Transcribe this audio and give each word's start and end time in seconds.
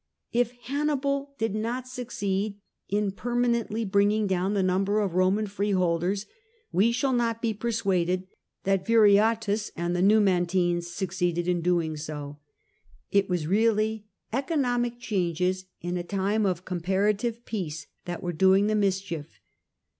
If 0.31 0.53
Hannibal 0.63 1.35
did 1.37 1.53
not 1.53 1.87
succeed 1.87 2.57
in 2.89 3.11
permanently 3.11 3.85
bringing 3.85 4.25
down 4.25 4.55
the 4.55 4.63
number 4.63 4.99
of 4.99 5.13
Roman 5.13 5.45
freeholders, 5.45 6.25
we 6.71 6.91
shall 6.91 7.13
not 7.13 7.39
be 7.39 7.53
persuaded 7.53 8.25
that 8.63 8.83
Viriathus 8.83 9.69
and 9.75 9.95
the 9.95 10.01
Numantines 10.01 10.87
suc 10.87 11.09
ceeded 11.09 11.45
in 11.45 11.61
doing 11.61 11.95
so. 11.97 12.39
It 13.11 13.29
was 13.29 13.45
really 13.45 14.07
economic 14.33 14.97
changes, 14.99 15.65
in 15.81 15.97
a 15.97 16.03
time 16.03 16.47
of 16.47 16.65
comparative 16.65 17.45
peace, 17.45 17.85
that 18.05 18.23
were 18.23 18.33
doing 18.33 18.65
the 18.65 18.73
mischief. 18.75 19.39